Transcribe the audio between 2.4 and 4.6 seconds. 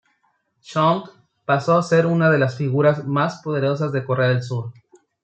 figuras más poderosas de Corea del